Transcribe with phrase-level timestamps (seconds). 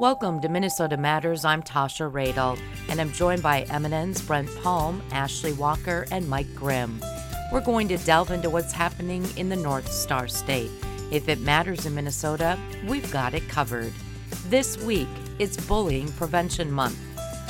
[0.00, 1.44] Welcome to Minnesota Matters.
[1.44, 2.58] I'm Tasha Radel,
[2.88, 7.00] and I'm joined by MNN's, Brent Palm, Ashley Walker, and Mike Grimm.
[7.52, 10.72] We're going to delve into what's happening in the North Star State.
[11.12, 13.92] If it matters in Minnesota, we've got it covered.
[14.48, 15.06] This week,
[15.38, 16.98] it's Bullying Prevention Month.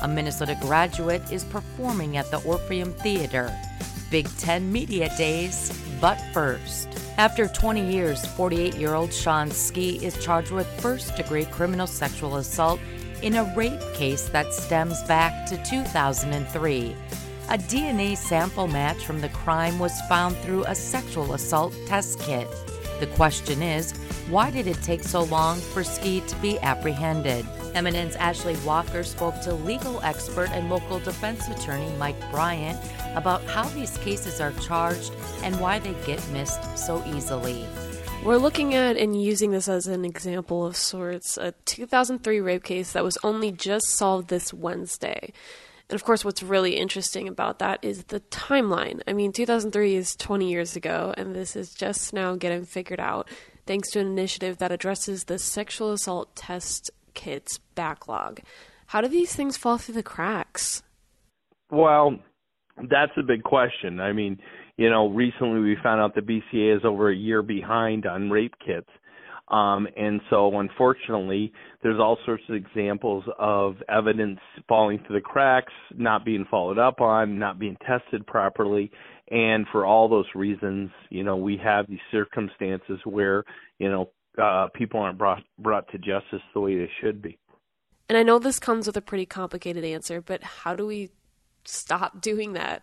[0.02, 3.58] A Minnesota graduate is performing at the Orpheum Theater.
[4.10, 5.70] Big Ten Media Days,
[6.04, 6.86] but first.
[7.16, 12.36] After 20 years, 48 year old Sean Ski is charged with first degree criminal sexual
[12.36, 12.78] assault
[13.22, 16.94] in a rape case that stems back to 2003.
[17.48, 22.48] A DNA sample match from the crime was found through a sexual assault test kit.
[23.00, 23.94] The question is,
[24.28, 27.44] why did it take so long for Ski to be apprehended?
[27.74, 32.78] MNN's Ashley Walker spoke to legal expert and local defense attorney Mike Brandt
[33.14, 37.66] about how these cases are charged and why they get missed so easily.
[38.24, 42.92] We're looking at and using this as an example of sorts a 2003 rape case
[42.92, 45.34] that was only just solved this Wednesday.
[45.90, 49.02] And of course, what's really interesting about that is the timeline.
[49.06, 53.28] I mean, 2003 is 20 years ago, and this is just now getting figured out
[53.66, 58.40] thanks to an initiative that addresses the sexual assault test kits backlog.
[58.86, 60.82] How do these things fall through the cracks?
[61.70, 62.18] Well,
[62.76, 64.00] that's a big question.
[64.00, 64.38] I mean,
[64.76, 68.54] you know, recently we found out the BCA is over a year behind on rape
[68.64, 68.88] kits.
[69.48, 71.52] Um, and so, unfortunately,
[71.82, 77.00] there's all sorts of examples of evidence falling through the cracks, not being followed up
[77.02, 78.90] on, not being tested properly.
[79.30, 83.44] And for all those reasons, you know, we have these circumstances where,
[83.78, 84.10] you know,
[84.40, 87.38] uh, people aren't brought brought to justice the way they should be.
[88.08, 91.10] And I know this comes with a pretty complicated answer, but how do we
[91.64, 92.82] stop doing that?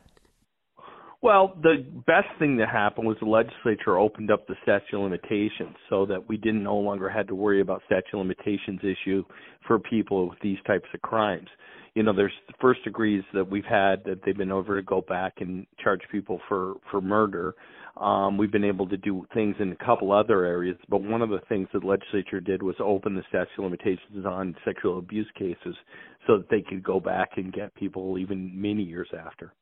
[1.22, 5.76] Well, the best thing that happened was the legislature opened up the statute of limitations
[5.88, 9.24] so that we didn't no longer had to worry about statute of limitations issue
[9.68, 11.48] for people with these types of crimes.
[11.96, 15.34] You know, there's first degrees that we've had that they've been over to go back
[15.40, 17.56] and charge people for for murder.
[17.98, 21.30] Um, we've been able to do things in a couple other areas, but one of
[21.30, 25.30] the things that the legislature did was open the statute of limitations on sexual abuse
[25.38, 25.76] cases
[26.26, 29.54] so that they could go back and get people even many years after.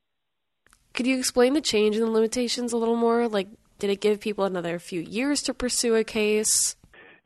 [0.94, 3.28] Could you explain the change in the limitations a little more?
[3.28, 3.48] Like,
[3.80, 6.76] did it give people another few years to pursue a case?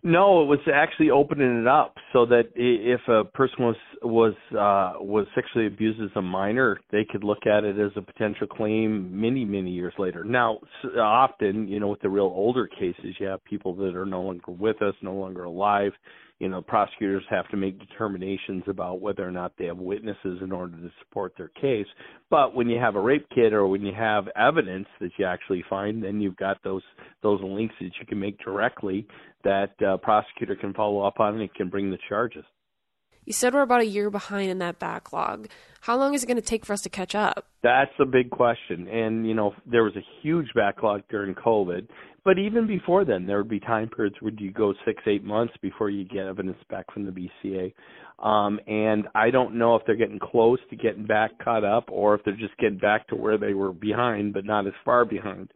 [0.05, 5.01] No, it was actually opening it up so that if a person was was uh,
[5.01, 9.17] was sexually abused as a minor, they could look at it as a potential claim
[9.17, 10.25] many many years later.
[10.25, 10.59] Now,
[10.99, 14.51] often, you know, with the real older cases, you have people that are no longer
[14.51, 15.93] with us, no longer alive,
[16.43, 20.51] you know, prosecutors have to make determinations about whether or not they have witnesses in
[20.51, 21.87] order to support their case.
[22.29, 25.63] But when you have a rape kit or when you have evidence that you actually
[25.69, 26.81] find, then you've got those
[27.21, 29.07] those links that you can make directly
[29.45, 32.43] that uh, prosecutor can follow up on and can bring the charges.
[33.23, 35.47] You said we're about a year behind in that backlog.
[35.79, 37.47] How long is it going to take for us to catch up?
[37.61, 38.89] That's a big question.
[38.89, 41.87] And, you know, there was a huge backlog during COVID.
[42.25, 45.53] But even before then, there would be time periods where you go six, eight months
[45.61, 47.73] before you get evidence back from the BCA.
[48.25, 52.15] Um, and I don't know if they're getting close to getting back caught up or
[52.15, 55.51] if they're just getting back to where they were behind, but not as far behind.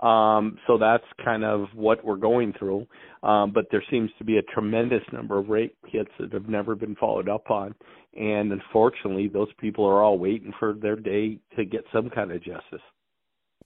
[0.00, 2.86] Um, so that's kind of what we're going through.
[3.22, 6.76] Um, but there seems to be a tremendous number of rape kits that have never
[6.76, 7.74] been followed up on.
[8.16, 12.42] And unfortunately, those people are all waiting for their day to get some kind of
[12.42, 12.82] justice.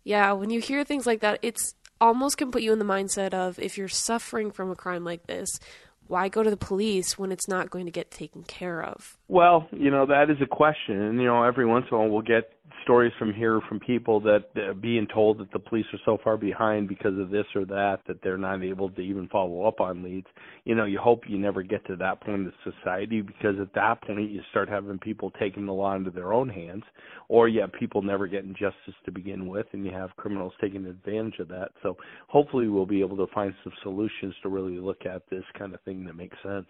[0.04, 3.34] Yeah, when you hear things like that, it's almost can put you in the mindset
[3.34, 5.48] of if you're suffering from a crime like this,
[6.06, 9.18] why go to the police when it's not going to get taken care of?
[9.28, 11.00] Well, you know, that is a question.
[11.00, 12.57] And, you know, every once in a while we'll get
[12.88, 16.38] stories from here from people that uh, being told that the police are so far
[16.38, 20.02] behind because of this or that that they're not able to even follow up on
[20.02, 20.26] leads.
[20.64, 24.00] You know, you hope you never get to that point in society because at that
[24.00, 26.82] point you start having people taking the law into their own hands,
[27.28, 30.86] or you have people never getting justice to begin with, and you have criminals taking
[30.86, 31.68] advantage of that.
[31.82, 35.74] So hopefully we'll be able to find some solutions to really look at this kind
[35.74, 36.66] of thing that makes sense.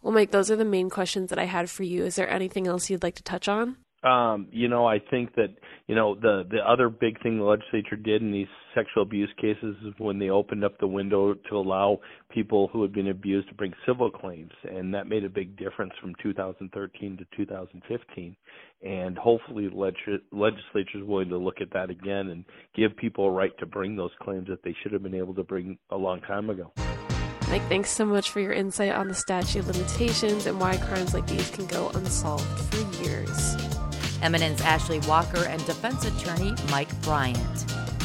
[0.00, 2.02] Well, Mike, those are the main questions that I had for you.
[2.02, 3.76] Is there anything else you'd like to touch on?
[4.04, 5.54] Um, you know, I think that
[5.86, 9.76] you know the the other big thing the legislature did in these sexual abuse cases
[9.86, 13.54] is when they opened up the window to allow people who had been abused to
[13.54, 18.36] bring civil claims, and that made a big difference from 2013 to 2015.
[18.82, 22.44] And hopefully, the legis- legislature is willing to look at that again and
[22.74, 25.44] give people a right to bring those claims that they should have been able to
[25.44, 26.72] bring a long time ago.
[27.48, 31.26] Mike, thanks so much for your insight on the statute limitations and why crimes like
[31.28, 33.71] these can go unsolved for years.
[34.22, 37.38] MNN's Ashley Walker and defense attorney Mike Brandt.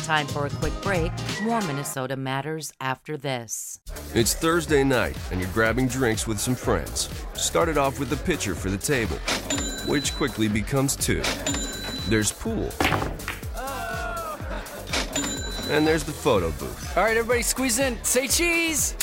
[0.04, 1.12] Time for a quick break.
[1.44, 3.80] More Minnesota Matters after this.
[4.16, 7.08] It's Thursday night, and you're grabbing drinks with some friends.
[7.36, 9.18] Started off with a pitcher for the table,
[9.86, 11.22] which quickly becomes two.
[12.10, 12.72] There's pool.
[15.70, 16.98] And there's the photo booth.
[16.98, 18.04] All right, everybody, squeeze in.
[18.04, 18.94] Say cheese.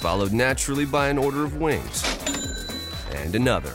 [0.00, 2.02] Followed naturally by an order of wings.
[3.14, 3.74] And another.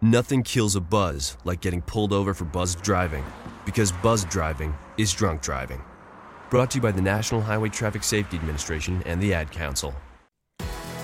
[0.00, 3.24] Nothing kills a buzz like getting pulled over for buzz driving,
[3.66, 5.82] because buzz driving is drunk driving.
[6.50, 9.92] Brought to you by the National Highway Traffic Safety Administration and the Ad Council.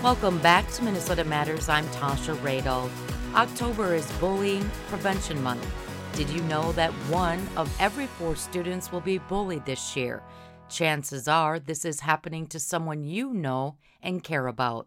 [0.01, 1.69] Welcome back to Minnesota Matters.
[1.69, 2.89] I'm Tasha Radel.
[3.35, 5.67] October is Bullying Prevention Month.
[6.13, 10.23] Did you know that one of every four students will be bullied this year?
[10.69, 13.75] Chances are this is happening to someone you know
[14.05, 14.87] and care about.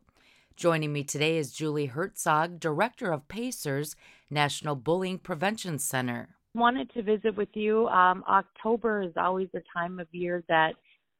[0.57, 3.95] Joining me today is Julie Hertzog, Director of PACER's
[4.31, 6.29] National Bullying Prevention Center.
[6.55, 7.85] Wanted to visit with you.
[7.89, 10.71] Um, October is always a time of year that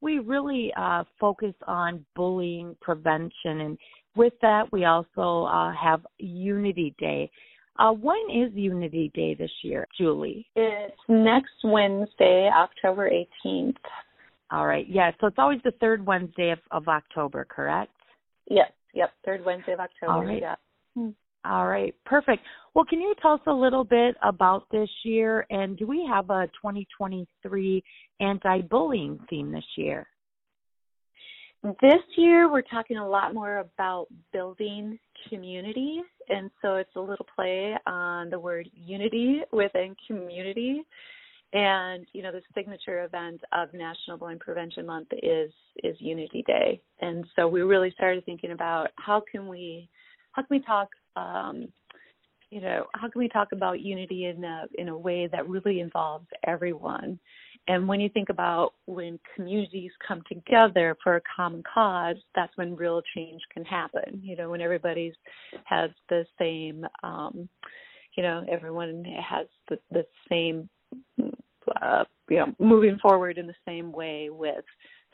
[0.01, 3.77] we really uh, focus on bullying prevention, and
[4.15, 7.29] with that, we also uh, have Unity Day.
[7.77, 10.47] Uh, when is Unity Day this year, Julie?
[10.55, 13.11] It's next Wednesday, October
[13.45, 13.75] 18th.
[14.49, 17.91] All right, yeah, so it's always the third Wednesday of, of October, correct?
[18.49, 18.71] Yes.
[18.93, 20.13] Yep, third Wednesday of October.
[20.13, 20.41] All right.
[20.41, 20.55] Yeah.
[20.95, 21.09] Hmm.
[21.45, 22.43] All right, perfect.
[22.73, 26.29] Well, can you tell us a little bit about this year and do we have
[26.29, 27.83] a 2023
[28.19, 30.07] anti-bullying theme this year?
[31.81, 34.99] This year we're talking a lot more about building
[35.29, 40.83] community and so it's a little play on the word unity within community
[41.53, 45.51] and you know the signature event of National Bullying Prevention Month is
[45.83, 49.89] is Unity Day, and so we really started thinking about how can we
[50.33, 51.67] how can we talk um,
[52.49, 55.79] you know how can we talk about unity in a in a way that really
[55.79, 57.19] involves everyone.
[57.69, 62.77] And when you think about when communities come together for a common cause, that's when
[62.77, 64.21] real change can happen.
[64.23, 65.15] You know, when everybody's
[65.65, 67.49] has the same, um,
[68.15, 70.69] you know, everyone has the, the same
[71.81, 74.63] uh, you know, moving forward in the same way with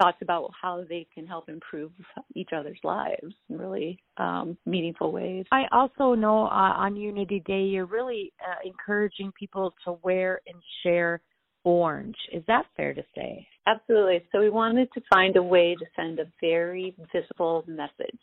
[0.01, 1.91] thoughts about how they can help improve
[2.35, 5.45] each other's lives in really um, meaningful ways.
[5.51, 10.61] I also know uh, on Unity Day you're really uh, encouraging people to wear and
[10.83, 11.21] share
[11.63, 12.15] orange.
[12.31, 13.47] Is that fair to say?
[13.65, 14.23] Absolutely.
[14.31, 18.19] So we wanted to find a way to send a very visible message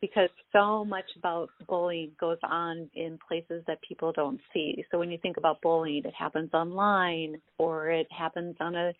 [0.00, 4.84] because so much about bullying goes on in places that people don't see.
[4.90, 8.92] So when you think about bullying, it happens online or it happens on a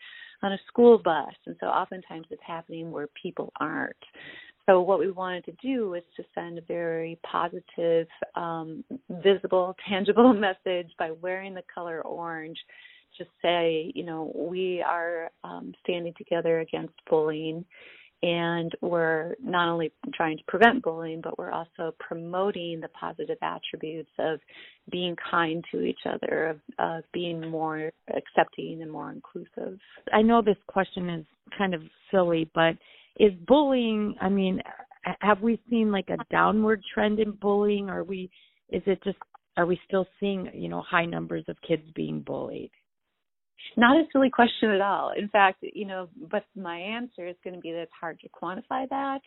[0.45, 1.35] on a school bus.
[1.47, 3.97] And so oftentimes it's happening where people aren't.
[4.67, 8.07] So what we wanted to do is to send a very positive,
[8.37, 12.59] um, visible, tangible message by wearing the color orange
[13.17, 17.65] just say, you know, we are um, standing together against bullying,
[18.23, 24.11] and we're not only trying to prevent bullying, but we're also promoting the positive attributes
[24.19, 24.39] of
[24.91, 29.79] being kind to each other, of, of being more accepting and more inclusive.
[30.13, 31.27] I know this question is
[31.59, 32.77] kind of silly, but
[33.19, 34.15] is bullying?
[34.21, 34.61] I mean,
[35.21, 37.91] have we seen like a downward trend in bullying?
[37.91, 38.31] Or are we?
[38.71, 39.19] Is it just?
[39.57, 42.71] Are we still seeing you know high numbers of kids being bullied?
[43.77, 45.13] Not a silly question at all.
[45.17, 48.29] In fact, you know, but my answer is going to be that it's hard to
[48.29, 49.21] quantify that.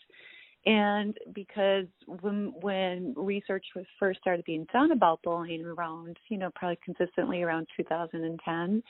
[0.65, 1.85] And because
[2.21, 7.43] when when research was first started being done about bullying around, you know, probably consistently
[7.43, 8.81] around 2010,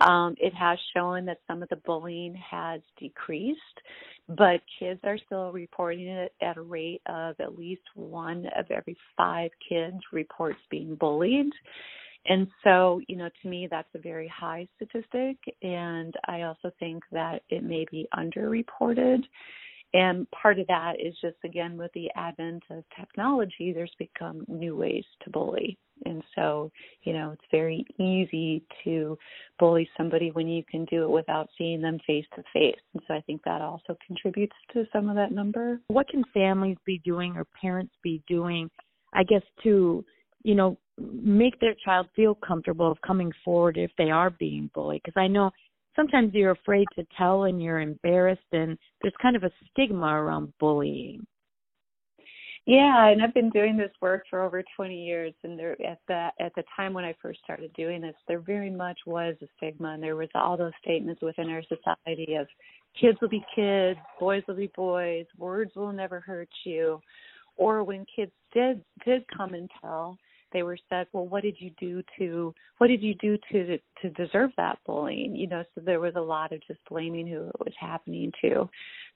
[0.00, 3.58] um, it has shown that some of the bullying has decreased,
[4.28, 8.96] but kids are still reporting it at a rate of at least one of every
[9.16, 11.50] five kids reports being bullied.
[12.26, 15.36] And so, you know, to me, that's a very high statistic.
[15.62, 19.22] And I also think that it may be underreported.
[19.94, 24.74] And part of that is just, again, with the advent of technology, there's become new
[24.74, 25.76] ways to bully.
[26.06, 26.70] And so,
[27.02, 29.18] you know, it's very easy to
[29.58, 32.80] bully somebody when you can do it without seeing them face to face.
[32.94, 35.80] And so I think that also contributes to some of that number.
[35.88, 38.70] What can families be doing or parents be doing,
[39.12, 40.04] I guess, to,
[40.44, 45.02] you know, make their child feel comfortable of coming forward if they are being bullied
[45.04, 45.50] because I know
[45.96, 50.52] sometimes you're afraid to tell and you're embarrassed and there's kind of a stigma around
[50.58, 51.26] bullying.
[52.64, 56.28] Yeah, and I've been doing this work for over 20 years, and there at the
[56.38, 59.94] at the time when I first started doing this, there very much was a stigma,
[59.94, 62.46] and there was all those statements within our society of
[63.00, 67.00] kids will be kids, boys will be boys, words will never hurt you,
[67.56, 70.16] or when kids did did come and tell,
[70.52, 74.10] they were said, well, what did you do to what did you do to to
[74.10, 75.34] deserve that bullying?
[75.36, 78.68] You know, so there was a lot of just blaming who it was happening to.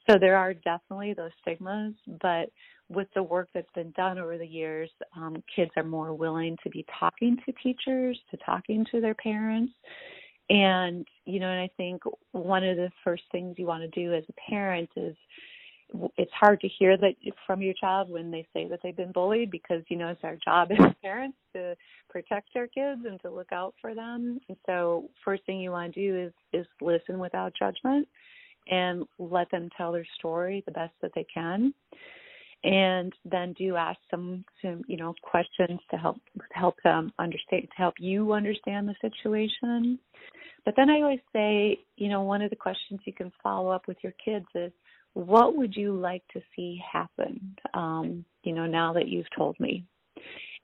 [0.09, 2.50] So there are definitely those stigmas, but
[2.88, 6.71] with the work that's been done over the years, um, kids are more willing to
[6.71, 9.73] be talking to teachers, to talking to their parents.
[10.49, 14.14] And, you know, and I think one of the first things you want to do
[14.14, 15.16] as a parent is
[16.16, 17.14] it's hard to hear that
[17.47, 20.37] from your child when they say that they've been bullied because you know it's our
[20.45, 21.76] job as parents to
[22.11, 24.40] protect our kids and to look out for them.
[24.49, 28.09] And so first thing you want to do is is listen without judgment
[28.69, 31.73] and let them tell their story the best that they can.
[32.64, 36.16] And then do ask some some you know questions to help
[36.52, 39.99] help them understand to help you understand the situation.
[40.64, 43.87] But then i always say you know one of the questions you can follow up
[43.87, 44.73] with your kids is
[45.17, 49.85] what would you like to see happen um you know now that you've told me?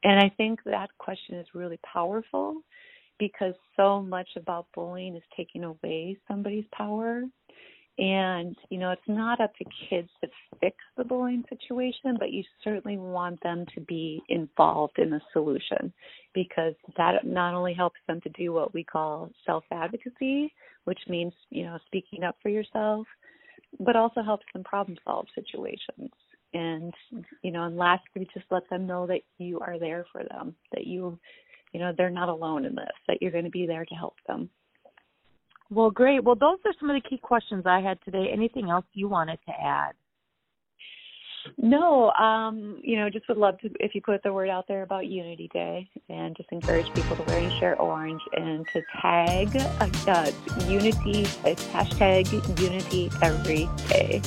[0.04, 2.62] And i think that question is really powerful
[3.18, 7.22] because so much about bullying is taking away somebody's power.
[7.98, 10.30] And, you know, it's not up to kids to
[10.60, 15.92] fix the bullying situation, but you certainly want them to be involved in the solution
[16.34, 20.52] because that not only helps them to do what we call self advocacy,
[20.84, 23.06] which means, you know, speaking up for yourself,
[23.80, 26.10] but also helps them problem solve situations.
[26.54, 26.92] And,
[27.42, 30.86] you know, and lastly, just let them know that you are there for them, that
[30.86, 31.18] you,
[31.72, 34.16] you know, they're not alone in this, that you're going to be there to help
[34.26, 34.50] them.
[35.70, 36.22] Well, great.
[36.22, 38.26] Well, those are some of the key questions I had today.
[38.30, 39.94] Anything else you wanted to add?
[41.58, 44.82] No, um, you know, just would love to if you put the word out there
[44.82, 49.54] about Unity Day and just encourage people to wear and share orange and to tag
[49.56, 50.30] uh,
[50.68, 54.20] Unity, hashtag Unity every day.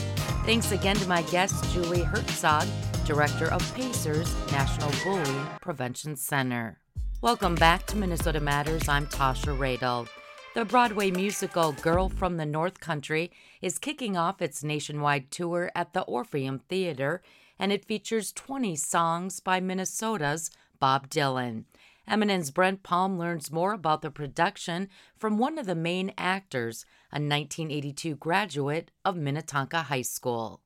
[0.45, 2.67] Thanks again to my guest, Julie Hertzog,
[3.05, 6.79] Director of PACER's National Bullying Prevention Center.
[7.22, 8.88] Welcome back to Minnesota Matters.
[8.88, 10.07] I'm Tasha Radel.
[10.55, 13.29] The Broadway musical Girl from the North Country
[13.62, 17.21] is kicking off its nationwide tour at the Orpheum Theater,
[17.59, 21.65] and it features 20 songs by Minnesota's Bob Dylan.
[22.09, 27.19] MNN's Brent Palm learns more about the production from one of the main actors, a
[27.19, 30.62] 1982 graduate of Minnetonka High School.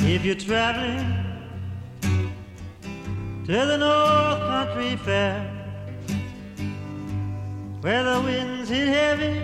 [0.00, 1.16] If you're traveling
[3.46, 5.61] to the North Country Fair,
[7.82, 9.40] where the winds hit heavy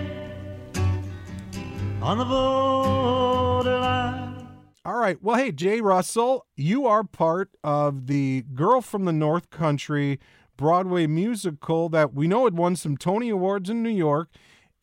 [2.00, 3.68] on the borderline.
[4.84, 5.20] All right.
[5.20, 10.20] Well, hey, Jay Russell, you are part of the Girl from the North Country
[10.56, 14.30] Broadway musical that we know had won some Tony Awards in New York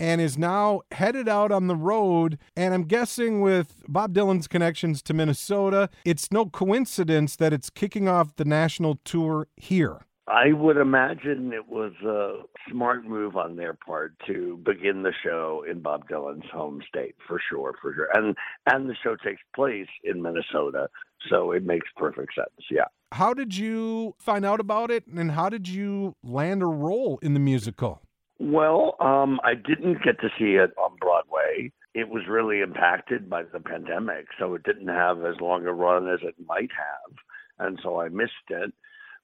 [0.01, 2.37] and is now headed out on the road.
[2.57, 8.09] And I'm guessing with Bob Dylan's connections to Minnesota, it's no coincidence that it's kicking
[8.09, 10.01] off the national tour here.
[10.27, 12.41] I would imagine it was a
[12.71, 17.39] smart move on their part to begin the show in Bob Dylan's home state, for
[17.49, 18.07] sure, for sure.
[18.13, 20.89] And and the show takes place in Minnesota,
[21.29, 22.49] so it makes perfect sense.
[22.71, 22.85] Yeah.
[23.11, 27.35] How did you find out about it, and how did you land a role in
[27.35, 28.01] the musical?
[28.39, 31.71] Well, um, I didn't get to see it on Broadway.
[31.93, 36.09] It was really impacted by the pandemic, so it didn't have as long a run
[36.09, 37.15] as it might have,
[37.59, 38.73] and so I missed it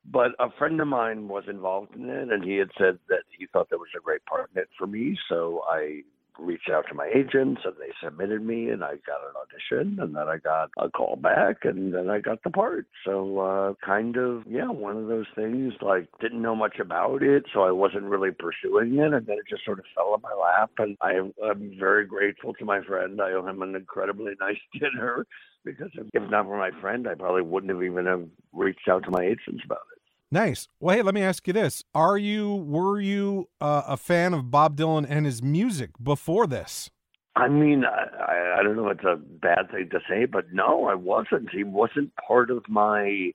[0.06, 3.48] but a friend of mine was involved in it, and he had said that he
[3.48, 5.18] thought there was a great part in it for me.
[5.30, 6.02] So I
[6.42, 10.16] reached out to my agents, and they submitted me, and I got an audition, and
[10.16, 12.88] then I got a call back, and then I got the part.
[13.06, 15.74] So uh, kind of, yeah, one of those things.
[15.82, 19.50] Like didn't know much about it, so I wasn't really pursuing it, and then it
[19.50, 20.72] just sort of fell in my lap.
[20.78, 23.22] And I, I'm very grateful to my friend.
[23.22, 25.26] I owe him an incredibly nice dinner
[25.64, 29.12] because if not for my friend, I probably wouldn't have even have reached out to
[29.12, 30.01] my agents about it.
[30.32, 30.70] Nice.
[30.80, 34.50] Well, hey, let me ask you this: Are you, were you uh, a fan of
[34.50, 36.90] Bob Dylan and his music before this?
[37.36, 38.90] I mean, I, I don't know.
[38.90, 41.50] If it's a bad thing to say, but no, I wasn't.
[41.52, 43.32] He wasn't part of my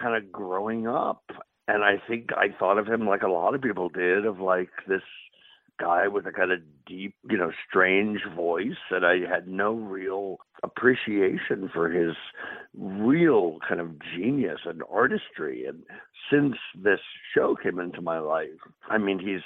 [0.00, 1.22] kind of growing up,
[1.66, 4.70] and I think I thought of him like a lot of people did, of like
[4.86, 5.02] this
[5.78, 10.38] guy with a kind of deep, you know, strange voice, and I had no real
[10.62, 12.14] appreciation for his
[12.76, 15.64] real kind of genius and artistry.
[15.66, 15.82] And
[16.30, 17.00] since this
[17.34, 18.48] show came into my life,
[18.88, 19.42] I mean, he's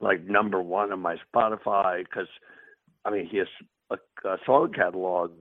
[0.00, 2.28] like number one on my Spotify because,
[3.04, 3.48] I mean, he has
[3.90, 3.96] a,
[4.28, 5.32] a song catalog,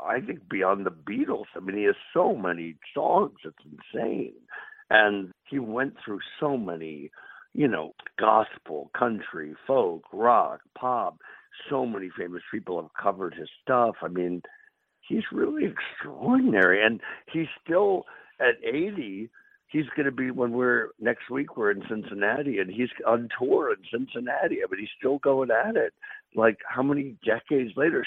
[0.00, 1.46] I think, beyond the Beatles.
[1.54, 4.34] I mean, he has so many songs, it's insane.
[4.88, 7.10] And he went through so many
[7.54, 11.18] you know, gospel, country, folk, rock, pop.
[11.68, 13.96] So many famous people have covered his stuff.
[14.02, 14.42] I mean,
[15.06, 16.84] he's really extraordinary.
[16.84, 17.00] And
[17.32, 18.04] he's still
[18.40, 19.28] at 80.
[19.68, 21.56] He's going to be when we're next week.
[21.56, 24.58] We're in Cincinnati, and he's on tour in Cincinnati.
[24.68, 25.92] but he's still going at it.
[26.34, 28.04] Like how many decades later?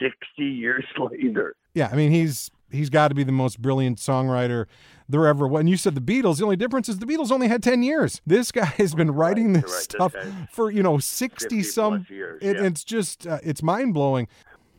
[0.00, 1.54] Sixty years later.
[1.74, 4.66] Yeah, I mean, he's he's got to be the most brilliant songwriter
[5.08, 5.60] there ever was.
[5.60, 6.38] And you said the Beatles.
[6.38, 8.20] The only difference is the Beatles only had ten years.
[8.26, 9.82] This guy has been writing this right.
[9.82, 12.06] stuff this for you know sixty some.
[12.08, 12.64] Years, it, yeah.
[12.64, 14.28] It's just uh, it's mind blowing.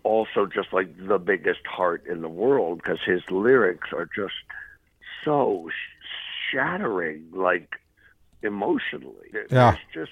[0.03, 4.33] Also, just like the biggest heart in the world, because his lyrics are just
[5.23, 5.69] so
[6.51, 7.75] shattering, like
[8.41, 9.29] emotionally.
[9.33, 9.75] Yeah.
[9.93, 10.11] There's just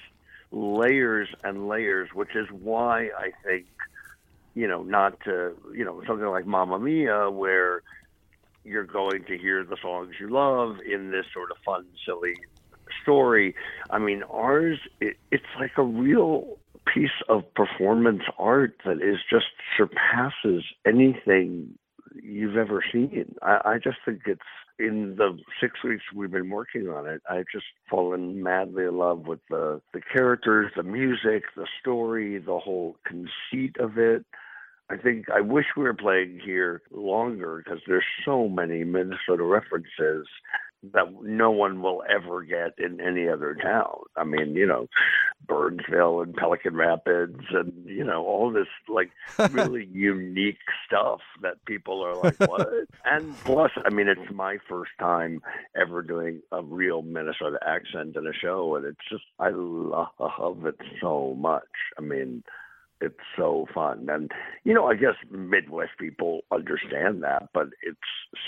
[0.52, 3.66] layers and layers, which is why I think
[4.60, 7.82] you know, not to, you know, something like Mamma Mia, where
[8.62, 12.34] you're going to hear the songs you love in this sort of fun, silly
[13.02, 13.54] story.
[13.88, 16.58] I mean, ours, it, it's like a real
[16.92, 19.46] piece of performance art that is just
[19.78, 21.78] surpasses anything
[22.22, 23.34] you've ever seen.
[23.40, 24.42] I, I just think it's
[24.78, 29.26] in the six weeks we've been working on it, I've just fallen madly in love
[29.26, 34.24] with the the characters, the music, the story, the whole conceit of it.
[34.90, 40.26] I think I wish we were playing here longer because there's so many Minnesota references
[40.92, 43.98] that no one will ever get in any other town.
[44.16, 44.88] I mean, you know,
[45.46, 49.10] Burnsville and Pelican Rapids and, you know, all this like
[49.52, 52.68] really unique stuff that people are like, what?
[53.04, 55.42] and plus, I mean, it's my first time
[55.76, 58.76] ever doing a real Minnesota accent in a show.
[58.76, 61.62] And it's just, I love it so much.
[61.98, 62.42] I mean,
[63.00, 64.08] it's so fun.
[64.10, 64.30] And,
[64.64, 67.98] you know, I guess Midwest people understand that, but it's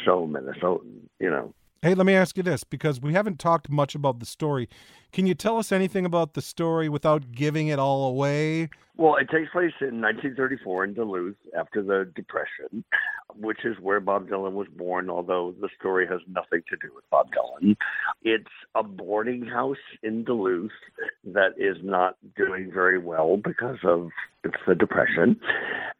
[0.04, 1.54] so Minnesotan, you know.
[1.82, 4.68] Hey, let me ask you this because we haven't talked much about the story.
[5.10, 8.70] Can you tell us anything about the story without giving it all away?
[8.96, 12.84] Well, it takes place in 1934 in Duluth after the Depression,
[13.34, 17.08] which is where Bob Dylan was born, although the story has nothing to do with
[17.10, 17.76] Bob Dylan.
[18.22, 20.70] It's a boarding house in Duluth
[21.24, 24.10] that is not doing very well because of
[24.66, 25.40] the Depression.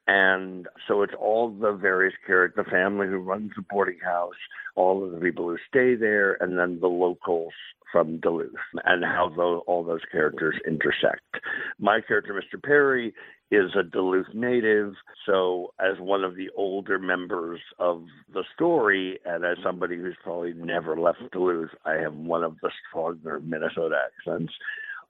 [0.07, 4.35] And so it's all the various characters, the family who runs the boarding house,
[4.77, 7.53] all of the people who stay there, and then the locals
[7.93, 8.51] from Duluth
[8.85, 11.21] and how those, all those characters intersect.
[11.79, 12.61] My character, Mr.
[12.61, 14.95] Perry, is a Duluth native.
[15.27, 20.55] So, as one of the older members of the story, and as somebody who's probably
[20.55, 24.53] never left Duluth, I have one of the stronger Minnesota accents.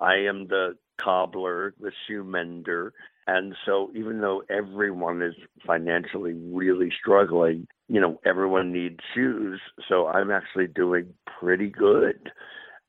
[0.01, 2.92] I am the cobbler, the shoe mender.
[3.27, 9.61] And so, even though everyone is financially really struggling, you know, everyone needs shoes.
[9.88, 12.31] So, I'm actually doing pretty good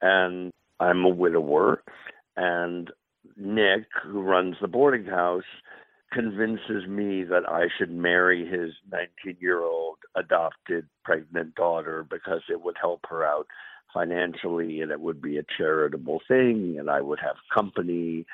[0.01, 1.83] and I'm a widower.
[2.35, 2.89] And
[3.37, 5.43] Nick, who runs the boarding house,
[6.11, 12.61] convinces me that I should marry his 19 year old adopted pregnant daughter because it
[12.61, 13.47] would help her out
[13.93, 18.25] financially and it would be a charitable thing and I would have company.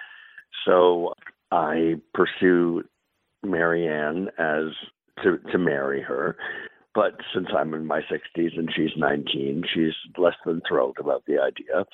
[0.66, 1.14] So
[1.52, 2.84] I pursue
[3.44, 4.74] Marianne as
[5.24, 6.38] to, to marry her.
[6.96, 11.40] But since I'm in my 60s and she's 19, she's less than thrilled about the
[11.40, 11.86] idea.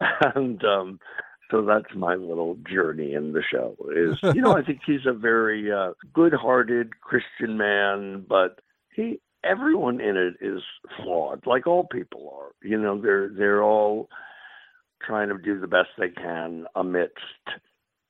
[0.34, 1.00] And um,
[1.52, 3.76] so that's my little journey in the show.
[3.94, 8.60] Is you know I think he's a very uh, good-hearted Christian man, but
[8.94, 10.62] he everyone in it is
[10.96, 12.66] flawed, like all people are.
[12.66, 14.08] You know they're they're all
[15.06, 17.18] trying to do the best they can amidst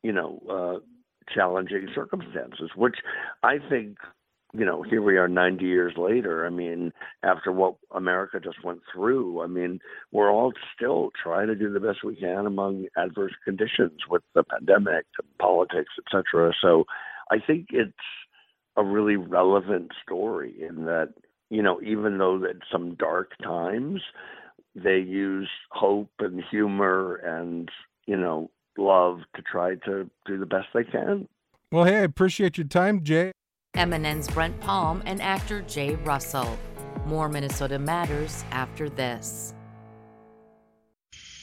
[0.03, 2.97] you know uh, challenging circumstances, which
[3.43, 3.99] I think
[4.55, 6.45] you know, here we are 90 years later.
[6.47, 11.55] I mean, after what America just went through, I mean, we're all still trying to
[11.55, 16.53] do the best we can among adverse conditions with the pandemic, and politics, etc.
[16.61, 16.85] So,
[17.31, 17.93] I think it's
[18.77, 21.15] a really relevant story in that,
[21.49, 24.03] you know, even though that some dark times,
[24.75, 27.71] they use hope and humor and,
[28.07, 31.29] you know, love to try to do the best they can.
[31.71, 33.33] Well, hey, I appreciate your time, Jay.
[33.75, 36.59] MNN's Brent Palm and actor Jay Russell.
[37.07, 39.55] More Minnesota Matters after this.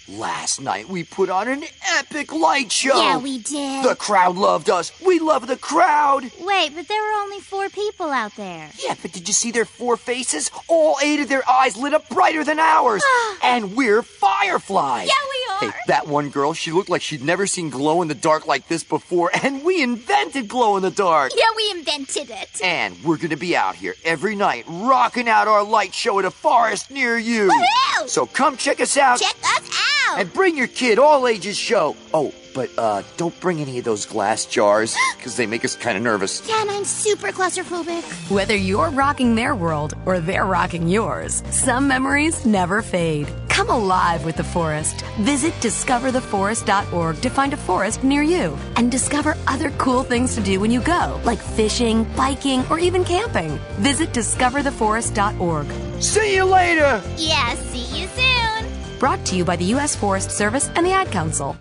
[0.08, 1.64] Last night we put on an
[1.98, 3.00] epic light show.
[3.00, 3.84] Yeah, we did.
[3.84, 4.92] The crowd loved us.
[5.02, 6.24] We love the crowd.
[6.40, 8.70] Wait, but there were only four people out there.
[8.84, 10.50] Yeah, but did you see their four faces?
[10.68, 13.04] All eight of their eyes lit up brighter than ours.
[13.44, 15.08] and we're fireflies.
[15.08, 15.49] Yeah, we are.
[15.60, 18.68] Hey, that one girl, she looked like she'd never seen glow in the dark like
[18.70, 21.32] this before, and we invented glow in the dark.
[21.36, 22.62] Yeah, we invented it.
[22.64, 26.32] And we're gonna be out here every night, rocking out our light show at a
[26.32, 27.50] forest near you.
[27.50, 28.08] Woohoo!
[28.08, 29.20] So come check us out.
[29.20, 29.70] Check us
[30.08, 30.20] out.
[30.20, 31.96] And bring your kid, all ages show.
[32.14, 35.98] Oh, but uh, don't bring any of those glass jars, because they make us kind
[35.98, 36.48] of nervous.
[36.48, 38.32] Yeah, and I'm super claustrophobic.
[38.32, 43.28] Whether you're rocking their world or they're rocking yours, some memories never fade.
[43.50, 45.02] Come alive with the forest.
[45.20, 50.60] Visit discovertheforest.org to find a forest near you and discover other cool things to do
[50.60, 53.60] when you go, like fishing, biking, or even camping.
[53.80, 56.02] Visit discovertheforest.org.
[56.02, 57.02] See you later!
[57.18, 59.00] Yeah, see you soon.
[59.00, 59.96] Brought to you by the U.S.
[59.96, 61.58] Forest Service and the Ad Council.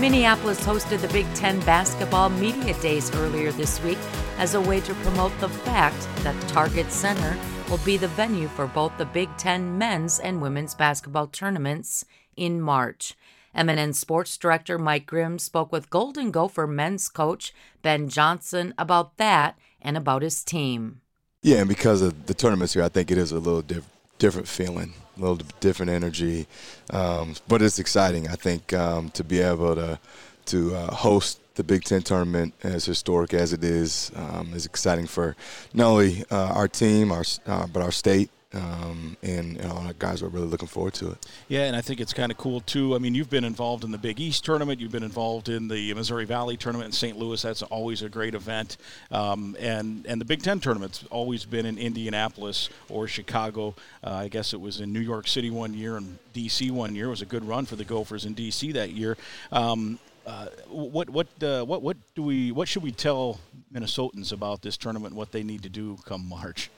[0.00, 3.98] Minneapolis hosted the Big Ten Basketball Media Days earlier this week
[4.38, 7.36] as a way to promote the fact that Target Center
[7.72, 12.04] will be the venue for both the Big Ten men's and women's basketball tournaments
[12.36, 13.14] in March.
[13.56, 19.58] MNN Sports Director Mike Grimm spoke with Golden Gopher men's coach Ben Johnson about that
[19.80, 21.00] and about his team.
[21.40, 24.48] Yeah, and because of the tournaments here, I think it is a little diff- different
[24.48, 26.46] feeling, a little different energy,
[26.90, 28.28] um, but it's exciting.
[28.28, 29.98] I think um, to be able to
[30.44, 35.06] to uh, host the Big Ten tournament, as historic as it is, um, is exciting
[35.06, 35.36] for
[35.74, 38.30] not only uh, our team, our uh, but our state.
[38.54, 41.26] Um, and you know, our guys are really looking forward to it.
[41.48, 42.94] Yeah, and I think it's kind of cool too.
[42.94, 44.78] I mean, you've been involved in the Big East tournament.
[44.78, 47.16] You've been involved in the Missouri Valley tournament in St.
[47.16, 47.40] Louis.
[47.40, 48.76] That's always a great event.
[49.10, 53.74] Um, and and the Big Ten tournament's always been in Indianapolis or Chicago.
[54.04, 56.70] Uh, I guess it was in New York City one year and D.C.
[56.70, 57.06] one year.
[57.06, 58.72] It was a good run for the Gophers in D.C.
[58.72, 59.16] that year.
[59.50, 63.40] Um, uh, what what uh, what what do we what should we tell
[63.72, 65.14] Minnesotans about this tournament?
[65.14, 66.70] What they need to do come March?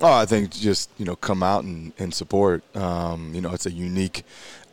[0.00, 2.62] Oh, I think just you know come out and, and support.
[2.76, 4.24] Um, you know, it's a unique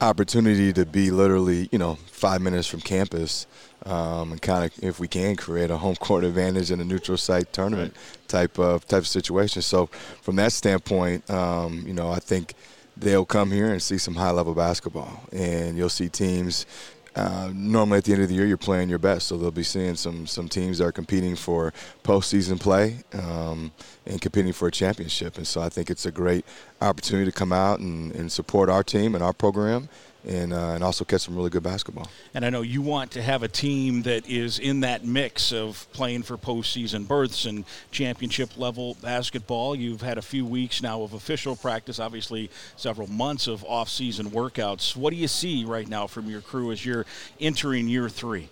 [0.02, 3.48] opportunity to be literally you know five minutes from campus
[3.86, 7.18] um, and kind of if we can create a home court advantage in a neutral
[7.18, 8.28] site tournament right.
[8.28, 9.62] type of type of situation.
[9.62, 9.88] So
[10.22, 12.54] from that standpoint, um, you know, I think
[12.98, 16.66] they'll come here and see some high level basketball, and you'll see teams
[17.16, 19.64] uh, normally at the end of the year you're playing your best, so they'll be
[19.64, 21.74] seeing some some teams that are competing for
[22.04, 23.72] postseason play um,
[24.06, 25.38] and competing for a championship.
[25.38, 26.46] And so I think it's a great
[26.82, 29.88] opportunity to come out and, and support our team and our program.
[30.28, 32.10] And, uh, and also catch some really good basketball.
[32.34, 35.86] And I know you want to have a team that is in that mix of
[35.94, 39.76] playing for postseason berths and championship level basketball.
[39.76, 44.96] You've had a few weeks now of official practice, obviously several months of off-season workouts.
[44.96, 47.06] What do you see right now from your crew as you're
[47.40, 48.50] entering year three?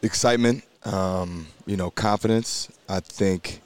[0.00, 2.72] Excitement, um, you know, confidence.
[2.88, 3.60] I think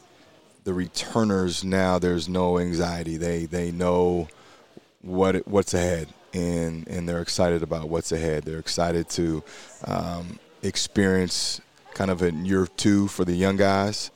[0.65, 3.17] the returners now there's no anxiety.
[3.17, 4.27] They they know
[5.01, 8.45] what what's ahead, and and they're excited about what's ahead.
[8.45, 9.43] They're excited to
[9.85, 11.61] um, experience
[11.95, 14.11] kind of a year two for the young guys.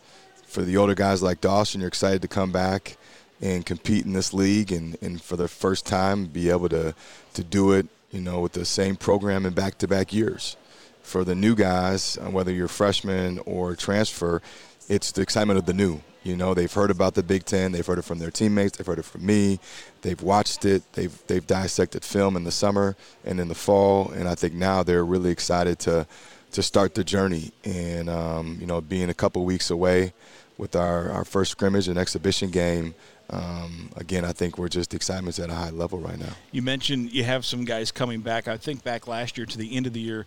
[0.47, 2.97] For the older guys like Dawson, you're excited to come back
[3.41, 6.95] and compete in this league, and, and for the first time be able to
[7.35, 10.57] to do it, you know, with the same program in back-to-back years.
[11.03, 14.43] For the new guys, uh, whether you're freshman or transfer,
[14.91, 16.01] it's the excitement of the new.
[16.23, 17.73] You know, they've heard about the Big Ten.
[17.73, 18.77] They've heard it from their teammates.
[18.77, 19.59] They've heard it from me.
[20.03, 20.83] They've watched it.
[20.93, 24.11] They've they've dissected film in the summer and in the fall.
[24.11, 26.07] And I think now they're really excited to
[26.53, 27.53] to start the journey.
[27.65, 30.13] And um, you know, being a couple weeks away
[30.59, 32.95] with our, our first scrimmage and exhibition game,
[33.31, 36.33] um, again, I think we're just excitement's at a high level right now.
[36.51, 38.49] You mentioned you have some guys coming back.
[38.49, 40.27] I think back last year to the end of the year,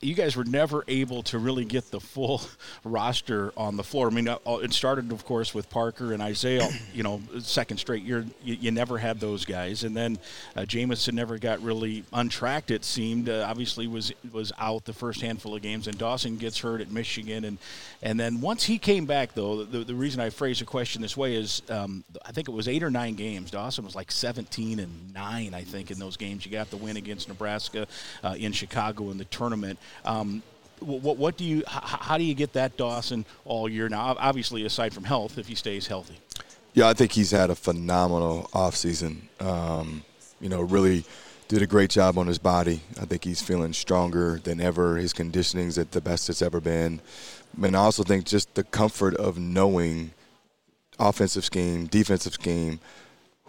[0.00, 2.42] you guys were never able to really get the full
[2.84, 4.08] roster on the floor.
[4.08, 6.68] I mean, uh, it started, of course, with Parker and Isaiah.
[6.92, 10.18] You know, second straight year, you, you never had those guys, and then
[10.54, 12.70] uh, Jamison never got really untracked.
[12.70, 16.58] It seemed uh, obviously was was out the first handful of games, and Dawson gets
[16.58, 17.58] hurt at Michigan, and
[18.02, 21.16] and then once he came back, though, the, the reason I phrase the question this
[21.16, 23.50] way is um, I think it was eight or nine games.
[23.50, 26.44] Dawson was like 17 and nine, I think, in those games.
[26.44, 27.86] You got the win against Nebraska
[28.22, 29.78] uh, in Chicago in the tournament.
[30.04, 30.42] Um,
[30.80, 34.16] what, what do you how do you get that Dawson all year now?
[34.18, 36.18] Obviously, aside from health, if he stays healthy.
[36.74, 39.18] Yeah, I think he's had a phenomenal offseason.
[39.40, 40.02] Um,
[40.40, 41.04] you know, really
[41.48, 42.80] did a great job on his body.
[43.00, 44.96] I think he's feeling stronger than ever.
[44.96, 47.00] His conditioning's at the best it's ever been.
[47.62, 50.12] And I also think just the comfort of knowing
[50.98, 52.80] offensive scheme, defensive scheme,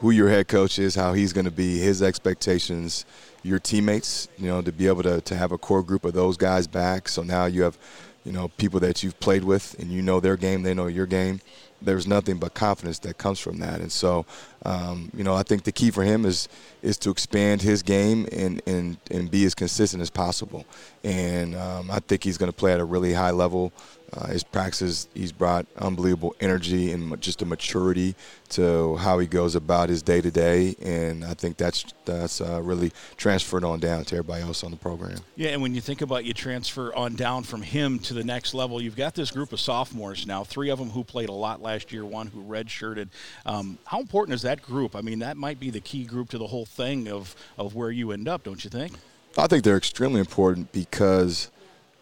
[0.03, 3.05] who your head coach is, how he's going to be, his expectations,
[3.41, 6.35] your teammates, you know, to be able to, to have a core group of those
[6.35, 7.07] guys back.
[7.07, 7.77] So now you have,
[8.25, 11.05] you know, people that you've played with and you know their game, they know your
[11.05, 11.39] game.
[11.81, 13.79] There's nothing but confidence that comes from that.
[13.79, 14.25] And so,
[14.65, 16.49] um, you know, I think the key for him is
[16.81, 20.65] is to expand his game and, and, and be as consistent as possible.
[21.05, 23.71] And um, I think he's going to play at a really high level.
[24.15, 28.15] Uh, his practices, he's brought unbelievable energy and just a maturity
[28.49, 32.61] to how he goes about his day to day, and I think that's that's uh,
[32.61, 35.17] really transferred on down to everybody else on the program.
[35.35, 38.53] Yeah, and when you think about you transfer on down from him to the next
[38.53, 40.43] level, you've got this group of sophomores now.
[40.43, 43.09] Three of them who played a lot last year, one who redshirted.
[43.45, 44.95] Um, how important is that group?
[44.95, 47.89] I mean, that might be the key group to the whole thing of of where
[47.89, 48.93] you end up, don't you think?
[49.35, 51.49] I think they're extremely important because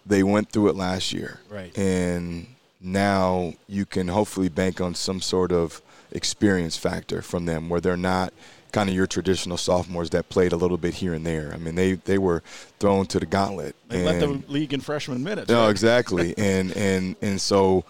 [0.06, 1.40] they went through it last year.
[1.50, 1.76] Right.
[1.78, 2.48] And
[2.80, 7.98] now you can hopefully bank on some sort of experience factor from them where they're
[7.98, 8.34] not
[8.72, 11.52] kind of your traditional sophomores that played a little bit here and there.
[11.54, 12.42] I mean, they, they were
[12.80, 13.76] thrown to the gauntlet.
[13.90, 15.50] They let the league in freshman minutes.
[15.50, 15.70] No, right?
[15.70, 16.34] exactly.
[16.38, 17.84] and, and, and so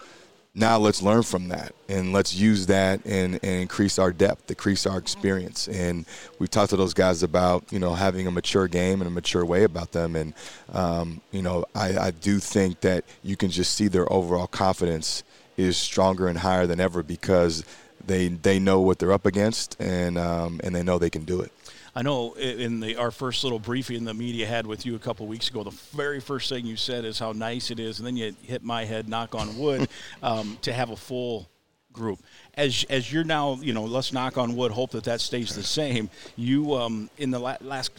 [0.54, 4.84] now let's learn from that and let's use that and, and increase our depth, increase
[4.84, 5.66] our experience.
[5.66, 6.04] And
[6.38, 9.46] we've talked to those guys about, you know, having a mature game and a mature
[9.46, 10.14] way about them.
[10.14, 10.34] And,
[10.72, 15.22] um, you know, I, I do think that you can just see their overall confidence
[15.56, 17.64] is stronger and higher than ever because
[18.04, 21.40] they, they know what they're up against and, um, and they know they can do
[21.40, 21.52] it.
[21.94, 25.26] I know in the our first little briefing the media had with you a couple
[25.26, 28.16] weeks ago, the very first thing you said is how nice it is, and then
[28.16, 29.88] you hit my head, knock on wood,
[30.22, 31.48] um, to have a full
[31.92, 32.20] group.
[32.54, 35.62] As as you're now, you know, let's knock on wood, hope that that stays the
[35.62, 36.08] same.
[36.36, 37.92] You um, in the la- last.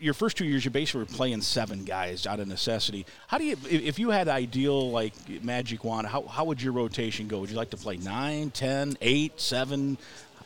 [0.00, 3.06] your first two years, you basically were playing seven guys out of necessity.
[3.28, 7.28] How do you, if you had ideal like magic wand, how, how would your rotation
[7.28, 7.38] go?
[7.38, 9.98] Would you like to play nine, ten, eight, seven?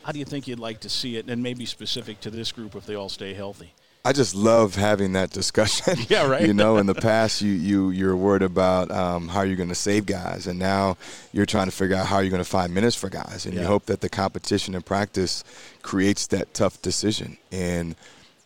[0.03, 2.75] How do you think you'd like to see it, and maybe specific to this group
[2.75, 3.73] if they all stay healthy?
[4.03, 5.95] I just love having that discussion.
[6.09, 6.47] Yeah, right.
[6.47, 9.75] you know, in the past, you you you're worried about um, how you're going to
[9.75, 10.97] save guys, and now
[11.31, 13.61] you're trying to figure out how you're going to find minutes for guys, and Yeah.
[13.61, 15.43] you hope that the competition and practice
[15.83, 17.37] creates that tough decision.
[17.51, 17.95] And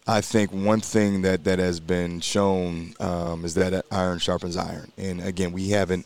[0.08, 4.92] I think one thing that that has been shown um, is that iron sharpens iron,
[4.98, 6.06] and again, we haven't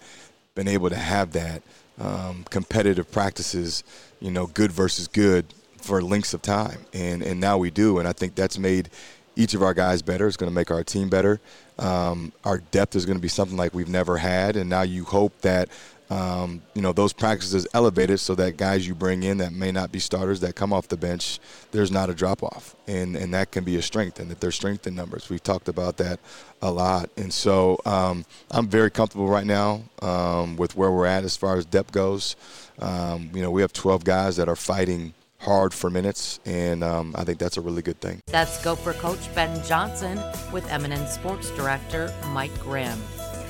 [0.53, 1.63] been able to have that
[1.99, 3.83] um, competitive practices,
[4.19, 5.45] you know, good versus good
[5.77, 8.89] for lengths of time, and and now we do, and I think that's made
[9.35, 10.27] each of our guys better.
[10.27, 11.39] It's going to make our team better.
[11.77, 15.05] Um, our depth is going to be something like we've never had, and now you
[15.05, 15.69] hope that
[16.09, 19.91] um, you know those practices elevated so that guys you bring in that may not
[19.91, 21.39] be starters that come off the bench,
[21.71, 24.55] there's not a drop off, and and that can be a strength, and that there's
[24.55, 25.29] strength in numbers.
[25.29, 26.19] We've talked about that
[26.61, 31.23] a lot, and so um, I'm very comfortable right now um, with where we're at
[31.23, 32.35] as far as depth goes.
[32.79, 37.15] Um, you know, we have 12 guys that are fighting hard for minutes, and um,
[37.17, 38.21] I think that's a really good thing.
[38.27, 40.17] That's Gopher coach Ben Johnson
[40.51, 42.99] with MNN Sports Director Mike Grimm.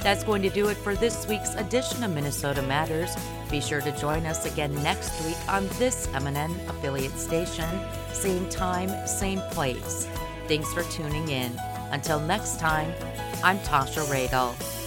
[0.01, 3.15] That's going to do it for this week's edition of Minnesota Matters.
[3.51, 7.67] Be sure to join us again next week on this MNN affiliate station,
[8.13, 10.07] same time, same place.
[10.47, 11.51] Thanks for tuning in.
[11.91, 12.91] Until next time,
[13.43, 14.78] I'm Tasha Radel.